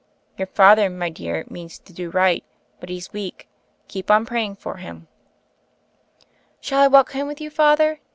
"Your 0.35 0.47
father, 0.47 0.89
my 0.89 1.09
dear, 1.09 1.45
means 1.47 1.77
to 1.77 1.93
do 1.93 2.09
right, 2.09 2.43
but 2.79 2.89
he's 2.89 3.13
weak. 3.13 3.47
Keep 3.87 4.09
on 4.09 4.25
praying 4.25 4.55
for 4.55 4.77
him." 4.77 5.05
"Shall 6.59 6.81
I 6.81 6.87
walk 6.87 7.11
home 7.11 7.27
with 7.27 7.39
you. 7.39 7.51
Father?" 7.51 7.99